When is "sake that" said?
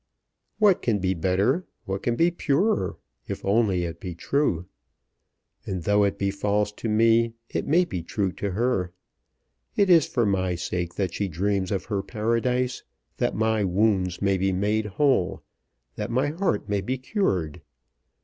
10.55-11.13